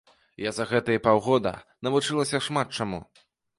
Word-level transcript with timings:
Я 0.43 0.53
за 0.59 0.65
гэтыя 0.71 1.01
паўгода 1.09 1.53
навучылася 1.89 2.43
шмат 2.49 2.67
чаму. 2.81 3.05